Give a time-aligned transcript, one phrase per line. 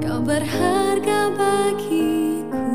[0.00, 2.72] Kau berharga bagiku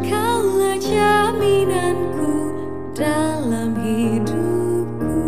[0.00, 2.32] Kaulah jaminanku
[2.96, 5.20] dalam hidupku.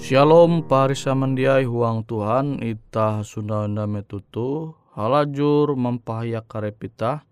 [0.00, 7.28] Shalom parisa mendiai huang Tuhan Ita sunanda metutu Halajur mempahaya karepita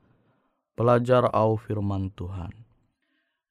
[0.77, 2.53] Pelajar au firman Tuhan.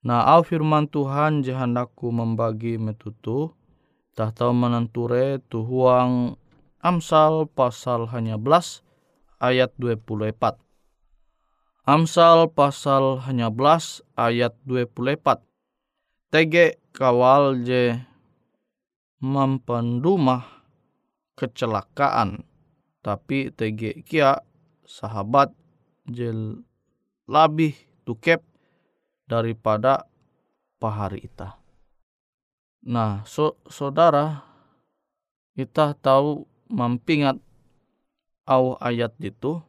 [0.06, 3.56] Nah, au firman Tuhan jahanaku membagi metutu
[4.14, 6.38] tah tahu menenture tuhuang
[6.84, 8.84] Amsal pasal hanya belas
[9.40, 10.60] ayat 24.
[11.88, 15.40] Amsal pasal hanya belas ayat 24.
[16.28, 17.96] Tege kawal je
[19.24, 20.44] mempendumah
[21.40, 22.44] kecelakaan
[23.00, 24.44] tapi tege kia
[24.84, 25.56] sahabat
[26.04, 26.68] jel
[27.32, 28.44] labih tukep
[29.24, 30.04] daripada
[30.84, 31.63] pahari ita.
[32.84, 34.44] Nah, so, saudara,
[35.56, 37.40] kita tahu mampingat
[38.44, 39.64] au ayat itu,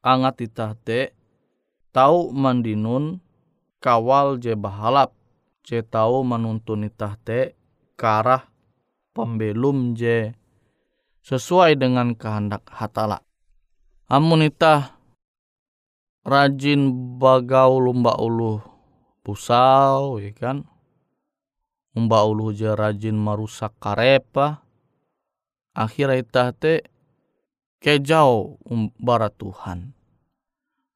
[0.00, 1.12] angat ita te
[1.92, 3.20] tahu mandinun
[3.84, 5.12] kawal je bahalap,
[5.60, 7.52] je tahu menuntun ita te
[8.00, 8.48] karah
[9.12, 10.32] pembelum je
[11.28, 13.20] sesuai dengan kehendak hatala.
[14.08, 14.96] Amun ita
[16.24, 18.64] rajin bagau lumba ulu
[19.20, 20.71] pusau ya kan
[21.92, 24.64] umba ulu je rajin merusak karepa
[25.76, 26.84] akhirnya ita te
[27.80, 29.92] kejau umbara Tuhan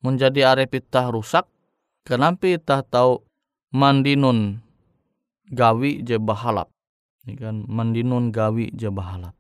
[0.01, 1.45] menjadi arep ita rusak
[2.07, 3.25] kenapa ita tahu
[3.73, 4.61] mandinun
[5.53, 6.71] gawi je bahalap
[7.35, 9.35] kan mendinun gawi je bahalap.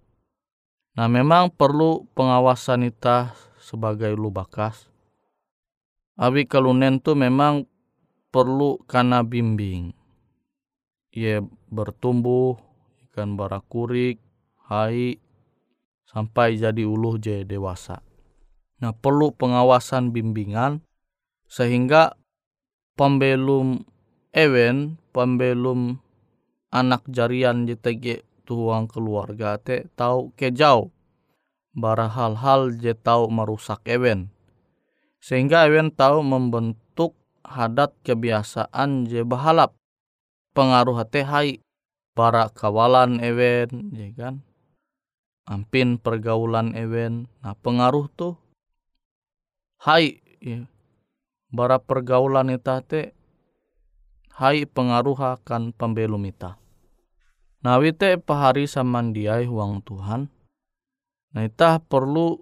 [0.98, 3.30] Nah memang perlu pengawasan kita
[3.62, 4.90] sebagai lu bakas.
[6.18, 7.68] Abi kalunen tu memang
[8.34, 9.94] perlu karena bimbing.
[11.16, 11.40] Ia
[11.72, 12.60] bertumbuh
[13.08, 14.20] ikan barakurik,
[14.68, 15.16] hai
[16.04, 18.04] sampai jadi uluh je dewasa.
[18.84, 20.84] Nah perlu pengawasan bimbingan
[21.48, 22.12] sehingga
[23.00, 23.88] pembelum
[24.36, 25.96] ewen, pembelum
[26.68, 30.92] anak jarian JTG tuang keluarga te tahu kejau.
[31.72, 34.28] Bara hal-hal je tahu merusak ewen.
[35.24, 39.72] Sehingga ewen tahu membentuk hadat kebiasaan je bahalap
[40.56, 41.60] pengaruh hai
[42.16, 44.40] para kawalan ewen ya kan
[45.44, 48.40] ampin pergaulan ewen nah pengaruh tuh
[49.84, 50.64] hai ya.
[51.52, 53.12] bara pergaulan ita te
[54.40, 56.56] hai pengaruh akan pembelum ita
[57.66, 60.30] Nah wite pahari samandiai huang Tuhan.
[61.34, 62.38] Nah itah perlu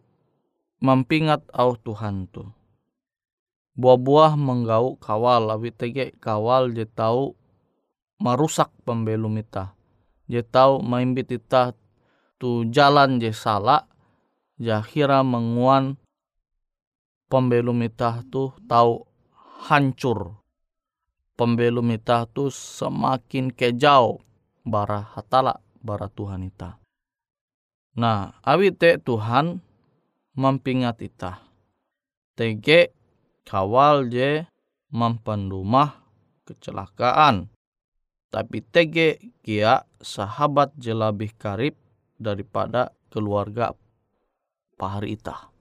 [0.85, 2.45] mampingat au Tuhan tu.
[3.73, 7.33] Buah-buah menggau kawal, awit tege kawal je tau
[8.21, 9.75] marusak pembelum ita.
[10.31, 11.77] Je tau maimbit ita
[12.41, 13.85] tu jalan je salah,
[14.57, 16.01] jahira menguan
[17.29, 19.09] pembelum ita tu tau
[19.69, 20.41] hancur.
[21.35, 24.23] Pembelum ita tu semakin kejau
[24.63, 26.79] bara hatala bara Tuhan ita.
[27.95, 29.63] Nah, awi te Tuhan
[30.35, 31.43] mampingat ita.
[32.35, 32.91] Tege
[33.47, 34.43] kawal je
[34.91, 36.03] mampandumah
[36.43, 37.54] kecelakaan.
[38.35, 41.79] Tapi tege kia sahabat je lebih karib
[42.19, 43.71] daripada keluarga
[44.75, 45.55] pahari ita.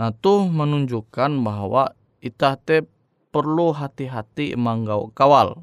[0.00, 1.92] Nah tuh menunjukkan bahwa
[2.24, 2.88] ita te
[3.28, 5.60] perlu hati-hati manggau kawal.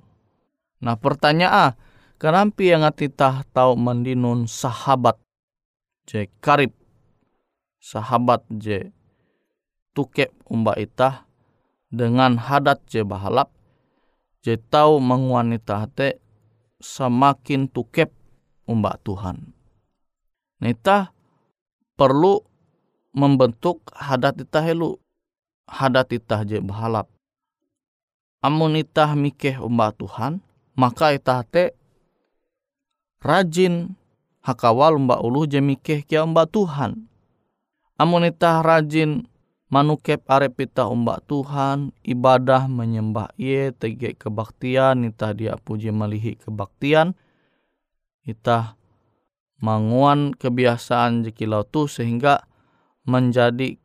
[0.86, 1.74] Nah pertanyaan
[2.16, 5.20] Kenapa yang tah tahu mendinun sahabat
[6.08, 6.72] je karib
[7.84, 8.88] sahabat je
[9.92, 11.28] tukep umba itah
[11.92, 13.52] dengan hadat je bahalap
[14.46, 16.22] je tahu menguanita te
[16.78, 18.14] semakin tukep
[18.70, 19.58] umba Tuhan.
[20.62, 21.10] Nita
[21.98, 22.46] perlu
[23.18, 25.02] membentuk hadat itah helu
[25.66, 27.10] hadat itah je bahalap.
[28.46, 30.46] Amun itah mikeh umba Tuhan,
[30.78, 31.74] maka itah te
[33.26, 33.98] rajin
[34.46, 37.10] hakawal mbak ulu jemikeh kia mbak Tuhan.
[37.98, 39.26] Amun ita rajin
[39.76, 47.12] manukep arep ita umbak Tuhan, ibadah menyembah ye, tege kebaktian, ita dia puji melihi kebaktian,
[48.24, 48.80] ita
[49.60, 52.48] manguan kebiasaan jekilau tu sehingga
[53.04, 53.76] menjadi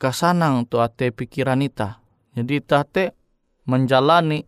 [0.00, 2.00] kasanang tu ate pikiran ita.
[2.32, 3.12] Jadi ita te
[3.68, 4.40] menjalani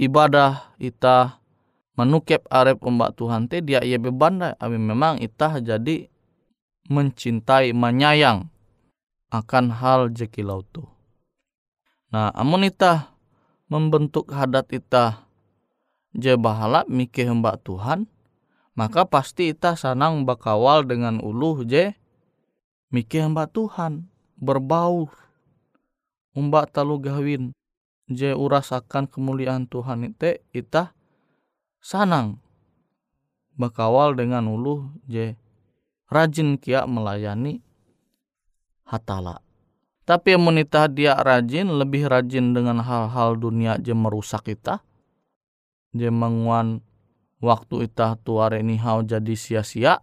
[0.00, 1.44] ibadah ita
[2.00, 6.08] menukep arep umbak Tuhan te dia ia bebanda abi memang itah jadi
[6.88, 8.48] mencintai menyayang
[9.30, 10.86] akan hal jekilau tu.
[12.10, 13.14] Nah, amun itah
[13.70, 15.26] membentuk hadat itah
[16.10, 18.10] je bahala mikir mbak Tuhan,
[18.74, 21.94] maka pasti itah sanang bakawal dengan uluh je
[22.90, 25.14] mikir mbak Tuhan, berbaur.
[26.30, 27.50] Umbak talu gawin
[28.10, 30.94] je urasakan kemuliaan Tuhan itu itah
[31.78, 32.42] sanang
[33.54, 35.34] bakawal dengan ulu je
[36.10, 37.62] rajin kia melayani
[38.90, 39.38] hatala.
[40.02, 44.82] Tapi yang menitah dia rajin, lebih rajin dengan hal-hal dunia je merusak kita.
[45.94, 46.82] Je menguan
[47.38, 50.02] waktu ita tuare hau jadi sia-sia.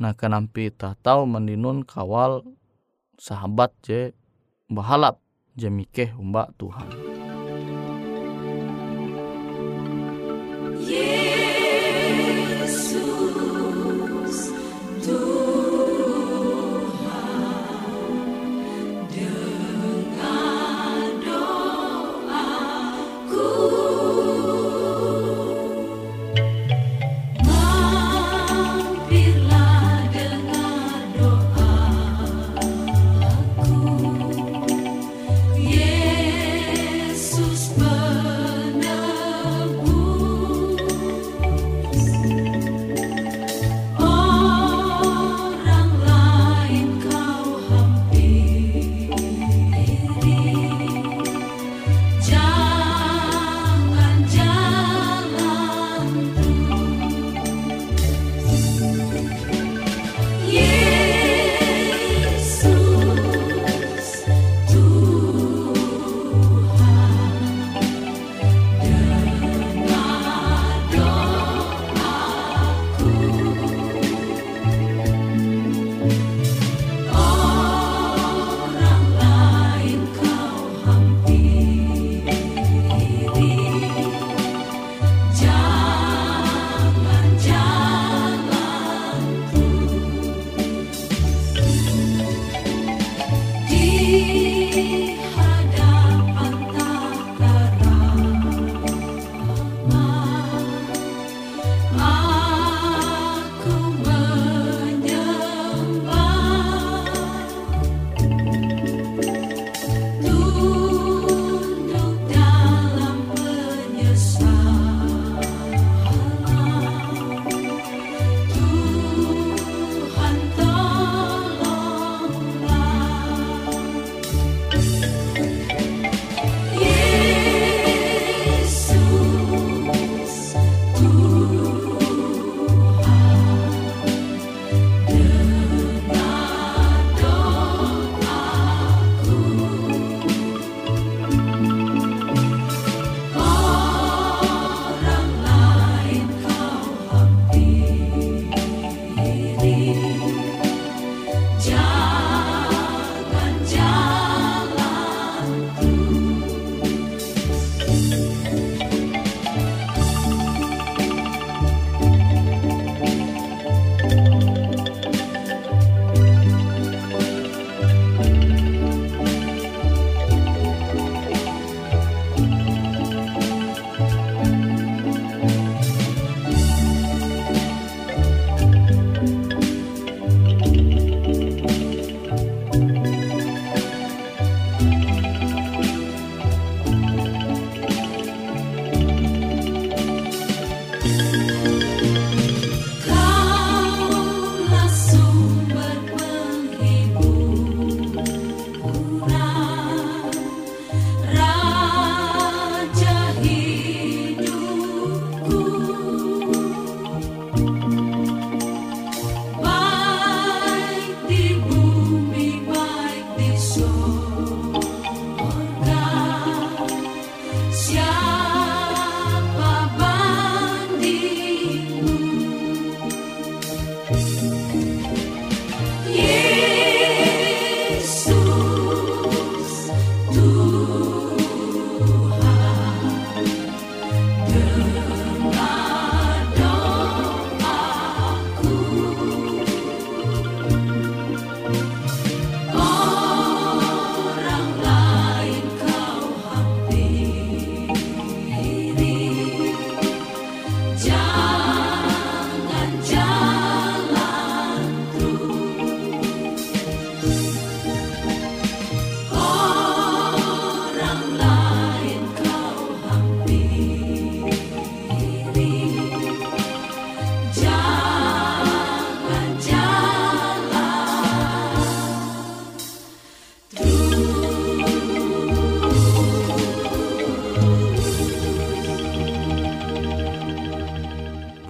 [0.00, 2.42] Nah kenampi ita tahu mendinun kawal
[3.20, 4.16] sahabat je
[4.72, 5.20] bahalap
[5.52, 7.21] je mikeh umbak Tuhan.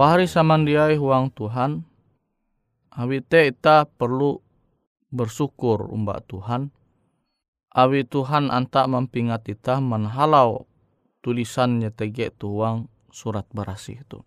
[0.03, 1.87] Pahari samandiai huang Tuhan
[2.91, 4.43] awi te ita perlu
[5.15, 6.75] bersyukur umba Tuhan.
[7.71, 10.67] Awi Tuhan anta mempingat ita menhalau
[11.23, 14.27] tulisannya tege tuang surat berasih itu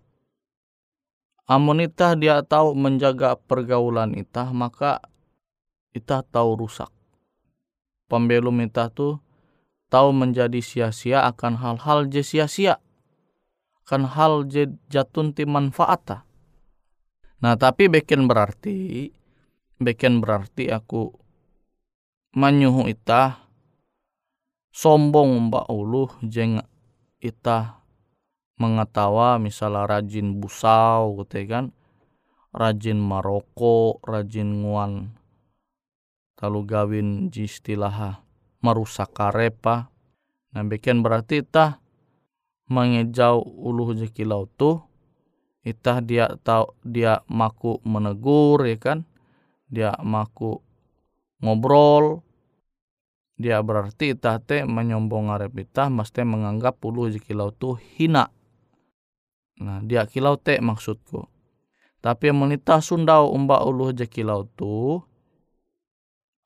[1.43, 5.03] amun ita dia tahu menjaga pergaulan ita maka
[5.91, 6.87] ita tahu rusak.
[8.07, 9.19] Pembelum ita tuh
[9.91, 12.79] tahu menjadi sia-sia akan hal-hal je sia-sia
[13.85, 14.49] kan hal
[14.89, 16.25] jatun ti manfaata.
[17.45, 19.07] Nah tapi beken berarti
[19.77, 21.13] beken berarti aku
[22.35, 23.45] menyuhu ita
[24.75, 26.59] sombong mbak ulu jeng
[27.23, 27.79] ita
[28.59, 31.65] mengetawa misalnya rajin busau gitu ya kan
[32.55, 35.15] rajin maroko rajin nguan
[36.39, 38.23] talu gawin jistilah
[38.63, 39.91] merusak karepa
[40.55, 41.83] nah bikin berarti ita
[42.65, 44.81] mengejau ulu jekilau tu
[45.65, 48.99] itah dia tahu dia maku menegur ya kan?
[49.65, 50.61] Dia maku
[51.41, 52.21] ngobrol
[53.35, 58.31] dia berarti itah te menyombong arep itah mesti menganggap ulu jekilau tu hina.
[59.59, 61.27] Nah dia kilau te maksudku.
[61.99, 65.01] Tapi menita sundau umba ulu jekilau tu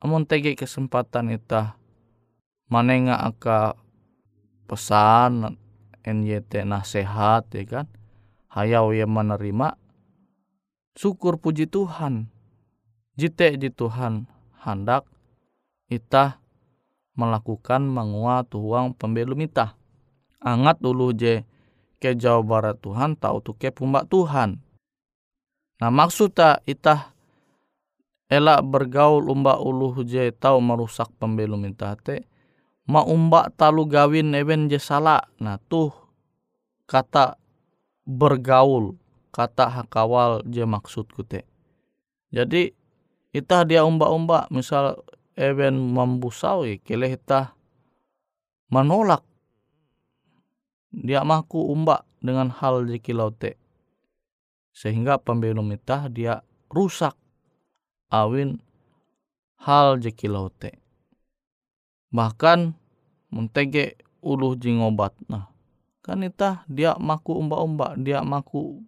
[0.00, 1.76] amun tege kesempatan itah
[2.72, 3.76] manenga aka
[4.64, 5.59] pesan
[6.04, 7.86] NYT nasihat ya kan?
[8.50, 9.78] Hayau yang menerima
[10.98, 12.28] syukur puji Tuhan.
[13.14, 14.26] Jite di Tuhan
[14.64, 15.04] hendak
[15.92, 16.40] itah
[17.18, 19.76] melakukan mengua tuang pembelum itah.
[20.40, 21.44] Angat dulu je
[22.00, 24.56] ke Jawa Barat Tuhan tahu tuh ke pumbak Tuhan.
[25.80, 27.12] Nah maksud tak itah
[28.32, 32.29] elak bergaul umba ulu je tahu merusak pembelum itah te
[32.90, 35.22] ma umbak talu gawin even je salah.
[35.38, 35.94] Nah tuh
[36.90, 37.38] kata
[38.02, 38.98] bergaul,
[39.30, 41.46] kata hakawal je maksud kute.
[42.34, 42.74] Jadi
[43.30, 45.06] itah dia umbak-umbak misal
[45.38, 47.54] even membusau kele itah
[48.70, 49.22] menolak
[50.90, 53.54] dia maku umbak dengan hal kilau te
[54.74, 57.14] sehingga pembelum itah dia rusak
[58.10, 58.58] awin
[59.62, 60.74] hal kilau te
[62.10, 62.74] bahkan
[63.30, 65.48] muntege uluh jingobat nah
[66.04, 68.82] kan ita dia maku umba-umba dia maku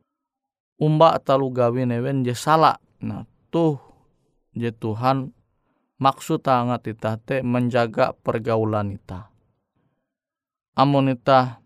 [0.76, 3.78] umba talu gawin ewen je salah nah tuh
[4.52, 5.32] je Tuhan
[6.02, 9.30] maksud tangat ita te menjaga pergaulan ita
[10.76, 11.62] amun ita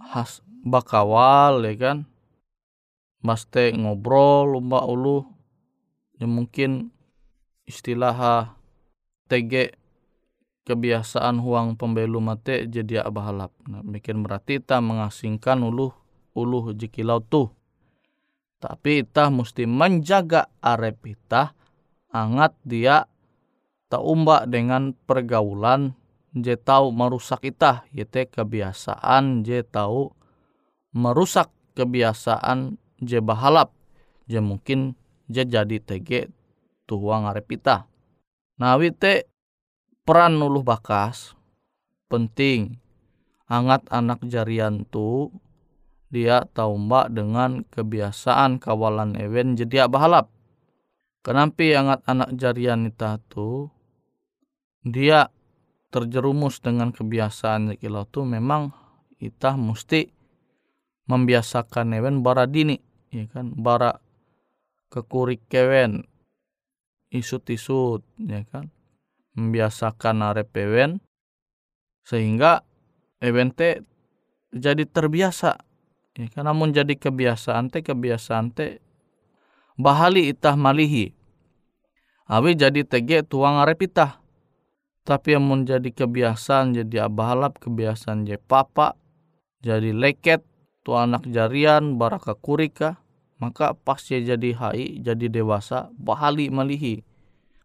[0.00, 1.98] has bakawal ya kan?
[3.24, 5.24] Maste ngobrol umba ulu
[6.20, 6.92] ya mungkin
[7.64, 8.52] istilah
[9.28, 9.76] tege
[10.64, 13.52] kebiasaan huang pembelu mate jadi abahalap.
[13.68, 15.92] Nah, bikin berarti kita mengasingkan uluh
[16.34, 17.52] uluh jikilau tuh.
[18.58, 21.52] Tapi kita mesti menjaga arep kita
[22.08, 23.04] angat dia
[23.92, 25.92] tak umbak dengan pergaulan
[26.32, 30.10] je tahu merusak kita yaitu kebiasaan je tahu
[30.96, 33.76] merusak kebiasaan je bahalap
[34.26, 34.96] je mungkin
[35.28, 36.32] je jadi tege
[36.88, 37.84] tuang arep kita.
[38.56, 39.33] Nah wite
[40.04, 41.32] peran nuluh bakas
[42.12, 42.78] penting.
[43.44, 45.28] Angat anak jarian tu
[46.08, 50.32] dia mbak dengan kebiasaan kawalan ewen jadi bahalap.
[51.24, 53.48] Kenapa angat anak jarian itu tu
[54.84, 55.32] dia
[55.88, 58.72] terjerumus dengan kebiasaan kilau tu memang
[59.16, 60.12] kita mesti
[61.08, 62.76] membiasakan ewen bara dini
[63.12, 63.52] ya kan?
[63.56, 63.96] Bara
[64.88, 66.04] kekurik kewen
[67.12, 68.73] isut-isut ya kan
[69.34, 71.02] membiasakan arep ewen
[72.06, 72.62] sehingga
[73.18, 73.82] ewen te
[74.54, 75.58] jadi terbiasa.
[76.14, 78.78] Ya kan namun jadi kebiasaan te kebiasaan te
[79.74, 81.10] bahali itah malihi.
[82.30, 84.22] Awi jadi tege tuang arep itah.
[85.04, 88.96] Tapi yang menjadi kebiasaan jadi abahalap kebiasaan je papa
[89.60, 90.40] jadi leket
[90.84, 93.00] tu anak jarian baraka kurika
[93.40, 97.04] maka pas jadi hai jadi dewasa bahali malihi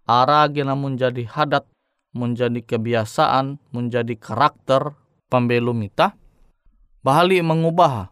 [0.10, 1.69] arage namun jadi hadat
[2.17, 4.98] menjadi kebiasaan menjadi karakter
[5.30, 6.17] pembelum ita
[7.06, 8.10] bahali mengubah.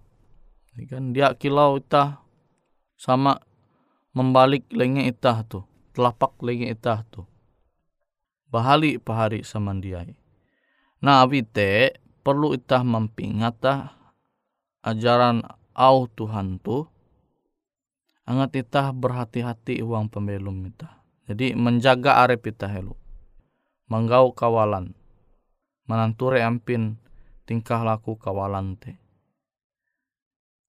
[0.86, 2.22] Kan dia kilau ita
[2.94, 3.42] sama
[4.14, 5.66] membalik lenge ita tu
[5.98, 7.26] telapak lenge ita tu.
[8.54, 10.28] Bahali pahari samandiai
[10.98, 13.94] nah awite perlu ita mempingata
[14.82, 15.46] ajaran
[15.78, 16.90] au Tuhan tu
[18.26, 20.97] angat ita berhati-hati uang pembelum ita
[21.28, 22.96] jadi menjaga arep kita helu.
[23.92, 24.96] Manggau kawalan.
[25.88, 27.00] Menanture ampin
[27.48, 29.00] tingkah laku kawalan te.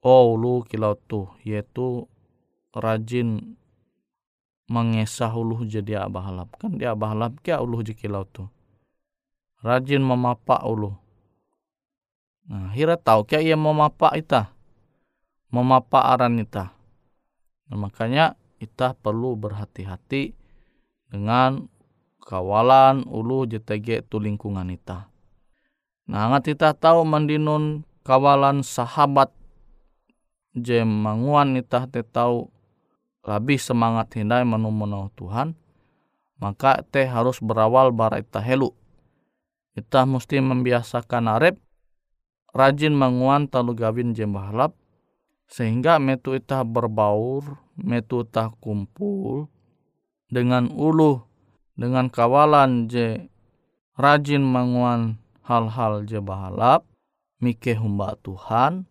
[0.02, 2.06] oh ulu kilau tuh yaitu
[2.70, 3.58] rajin
[4.68, 8.46] mengesah uluh jadi abah halap kan dia abah halap kia uluh kilau tuh
[9.64, 10.94] rajin memapak uluh
[12.46, 14.52] nah hira tahu kia ia memapak ita
[15.50, 16.70] memapak aran ita
[17.68, 20.37] nah, makanya ita perlu berhati-hati
[21.08, 21.68] dengan
[22.24, 25.08] kawalan ulu JTG tu lingkungan ita.
[26.08, 29.32] Nah ngat ita tahu mandinun kawalan sahabat
[30.52, 32.48] je manguan ita te tahu
[33.24, 35.52] lebih semangat hindai menu menu Tuhan
[36.38, 38.70] maka teh harus berawal bara ita helu.
[39.74, 41.56] Ita mesti membiasakan arep
[42.54, 44.74] rajin manguan talu gawin je bahalap
[45.48, 49.48] sehingga metu ita berbaur, metu ita kumpul
[50.28, 51.24] dengan ulu,
[51.74, 53.28] dengan kawalan je
[53.96, 56.84] rajin manguan hal-hal je bahalap,
[57.40, 58.84] mike humba Tuhan,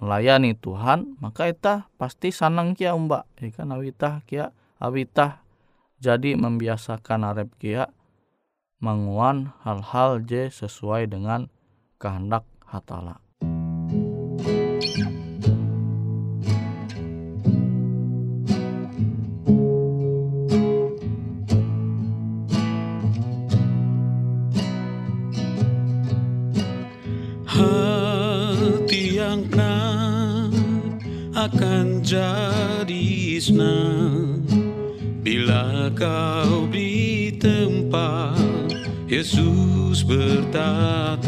[0.00, 5.44] melayani Tuhan, maka ita pasti sanang kia umba, ikan awita kia awita
[6.00, 7.92] jadi membiasakan arep kia
[8.80, 11.52] manguan hal-hal je sesuai dengan
[12.00, 13.20] kehendak hatala.
[36.00, 38.40] Kau di tempat
[39.04, 41.19] Yesus bertata.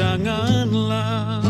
[0.00, 1.49] Janganlah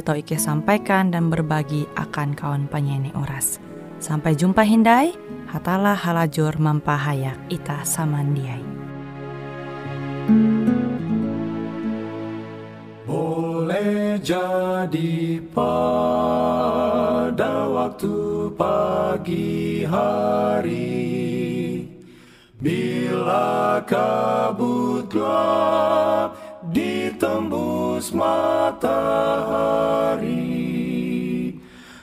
[0.00, 3.60] tau Ike sampaikan dan berbagi akan kawan penyanyi Uras.
[4.00, 5.12] Sampai jumpa Hindai,
[5.52, 8.64] hatalah halajur mampahayak ita samandiai.
[13.04, 16.72] Boleh jadi pada
[17.68, 21.02] waktu pagi hari
[22.62, 26.38] Bila kabut gelap
[26.70, 27.71] ditembus
[28.10, 29.62] matahari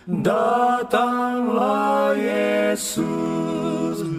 [0.09, 3.05] Datanglah Yesus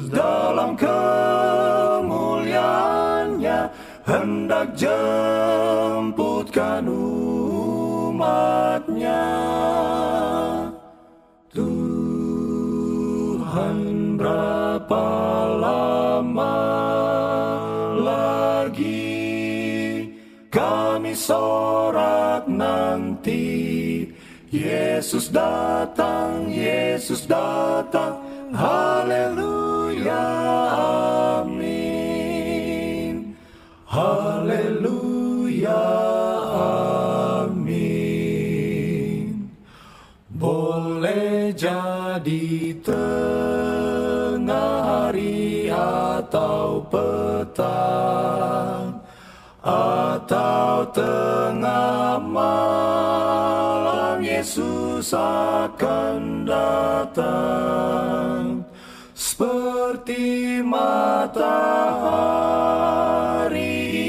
[0.07, 3.75] dalam kemuliaannya
[4.07, 6.87] hendak jemputkan
[8.07, 9.27] umatnya.
[11.51, 12.15] Tuhan
[14.15, 15.07] berapa
[15.59, 16.63] lama
[17.99, 19.27] lagi
[20.55, 21.60] kami nanti
[24.51, 28.19] Yesus datang, Yesus datang,
[28.51, 30.27] haleluya,
[31.47, 33.31] amin.
[33.87, 35.87] Haleluya,
[37.47, 37.87] amin.
[40.35, 48.99] Boleh jadi tengah hari atau petang,
[49.63, 53.10] atau tengah malam
[54.51, 57.31] Yesus akan datang
[59.15, 61.71] seperti matahari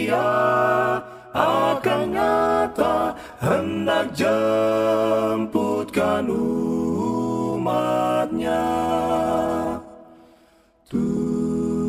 [0.10, 0.98] ia
[1.30, 5.46] akan nyata hendak jemputkan
[7.62, 8.66] umatnya.
[10.90, 11.86] Tuhan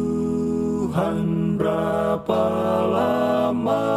[1.56, 2.44] berapa
[2.84, 3.88] lama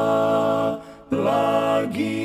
[1.12, 2.25] lagi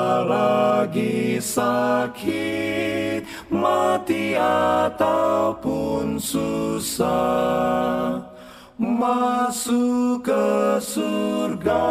[0.91, 8.19] lagi sakit, mati ataupun susah.
[8.81, 11.85] Masuk ke surga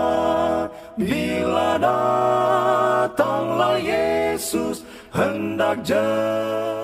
[0.99, 4.85] Bila datanglah Yesus
[5.15, 6.80] hendak jauh